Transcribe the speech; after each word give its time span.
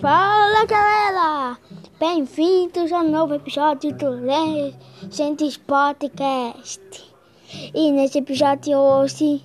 Fala 0.00 0.64
galera! 0.64 1.58
Bem-vindos 1.98 2.90
ao 2.90 3.04
novo 3.04 3.34
episódio 3.34 3.94
do 3.98 4.08
Legends 4.08 5.58
Podcast. 5.58 6.80
E 7.74 7.92
nesse 7.92 8.16
episódio 8.20 8.78
hoje 8.78 9.44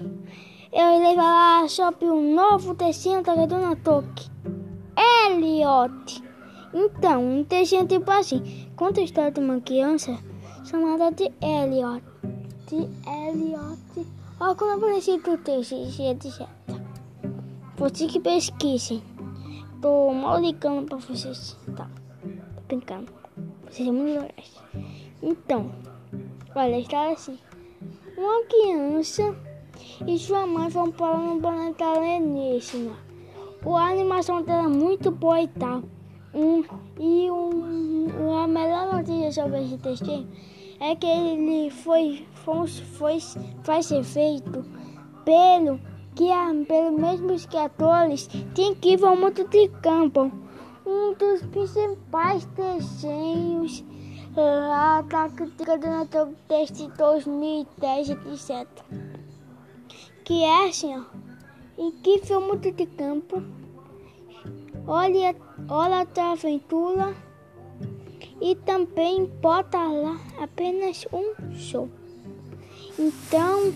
eu 0.71 0.95
irei 0.95 1.13
falar 1.13 1.67
sobre 1.67 2.05
o 2.05 2.21
novo 2.33 2.73
desenho 2.73 3.21
da 3.21 3.35
Dona 3.45 3.75
Toque, 3.75 4.29
Elliot. 5.27 6.23
Então, 6.73 7.21
um 7.21 7.43
desenho 7.43 7.85
tipo 7.85 8.09
assim, 8.09 8.69
conta 8.77 9.01
a 9.01 9.03
história 9.03 9.31
de 9.31 9.41
uma 9.41 9.59
criança 9.59 10.17
chamada 10.63 11.11
de 11.11 11.33
Elliot. 11.41 12.01
De 12.67 12.87
Elliot. 13.27 14.07
Olha 14.39 14.55
como 14.55 14.71
apareceu 14.77 15.17
o 15.17 15.37
texto, 15.37 15.75
etc. 15.75 16.47
Vocês 17.77 18.09
que 18.09 18.21
pesquisem. 18.21 19.14
Tô 19.81 20.13
mal 20.13 20.39
ligando 20.39 20.87
pra 20.87 20.97
vocês. 20.97 21.57
Tá. 21.75 21.89
Tô 22.55 22.61
brincando. 22.67 23.11
Vocês 23.63 23.85
são 23.87 23.93
muito 23.93 24.21
legais. 24.21 24.63
Então, 25.21 25.71
olha, 26.55 26.79
está 26.79 27.11
assim. 27.11 27.37
Uma 28.17 28.43
criança 28.45 29.35
e 30.07 30.17
sua 30.17 30.47
mãe 30.47 30.69
vão 30.69 30.91
para 30.91 31.17
um 31.17 31.39
planeta 31.39 31.85
alienígena. 31.85 32.93
A 33.65 33.89
animação 33.89 34.43
dela 34.43 34.65
é 34.65 34.67
muito 34.67 35.11
boa 35.11 35.41
e 35.41 35.47
tal. 35.47 35.83
Um, 36.33 36.63
e 36.99 37.31
um, 37.31 38.37
a 38.37 38.47
melhor 38.47 38.93
notícia 38.93 39.31
sobre 39.43 39.63
esse 39.63 39.77
textinho 39.77 40.27
é 40.79 40.95
que 40.95 41.05
ele 41.05 41.69
foi, 41.71 42.27
foi, 42.33 43.19
foi, 43.63 43.81
ser 43.81 44.03
feito 44.03 44.65
pelo 45.23 45.79
que 46.15 46.29
pelos 46.65 46.99
mesmos 46.99 47.45
criadores 47.45 48.27
de 48.27 48.61
Incrível 48.61 49.15
Mundo 49.15 49.47
de 49.47 49.67
Campo, 49.81 50.31
um 50.85 51.13
dos 51.13 51.41
principais 51.47 52.45
desenhos 52.45 53.83
lá 54.35 55.01
da 55.01 55.29
crítica 55.29 55.77
do 55.77 55.87
Natal 55.87 56.33
desde 56.47 56.87
2010 56.89 58.09
etc. 58.09 58.67
Que 60.23 60.43
é 60.43 60.69
assim, 60.69 60.95
ó, 60.97 61.03
Incrível 61.77 62.41
Mundo 62.41 62.71
de 62.71 62.85
Campo, 62.85 63.43
Olha, 64.87 65.35
Olha 65.67 66.07
a 66.15 66.31
Aventura 66.31 67.15
e 68.39 68.55
também 68.55 69.25
bota 69.41 69.79
lá 69.79 70.19
apenas 70.39 71.07
um 71.11 71.33
show. 71.55 71.89
Então, 72.99 73.73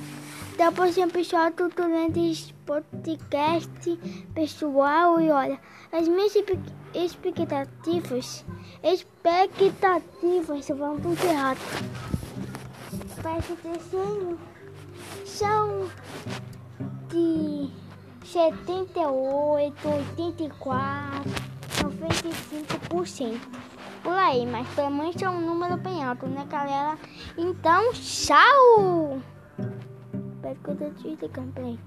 depois 0.59 0.93
de 0.93 0.99
episódio 0.99 1.69
durante 1.73 2.19
esse 2.19 2.53
podcast 2.65 3.97
pessoal 4.35 5.21
e 5.21 5.31
olha, 5.31 5.57
as 5.89 6.05
minhas 6.05 6.35
expectativas, 6.93 8.43
expectativas 8.83 10.67
vão 10.67 10.99
tudo 10.99 11.23
errado. 11.23 11.59
Para 13.21 13.37
esse 13.37 13.53
desenho 13.63 14.37
são 15.25 15.89
de 17.07 17.71
78, 18.25 19.87
84, 19.87 21.31
95% 21.77 23.39
por 24.03 24.13
aí, 24.13 24.45
mas 24.45 24.67
pelo 24.75 24.91
menos 24.91 25.21
é 25.21 25.30
um 25.30 25.39
número 25.39 25.77
bem 25.77 26.03
alto, 26.03 26.27
né, 26.27 26.45
galera? 26.49 26.99
Então, 27.37 27.93
tchau! 27.93 29.21
Parco 30.50 30.73
da 30.73 30.89
Chile, 30.97 31.30
campeão. 31.30 31.78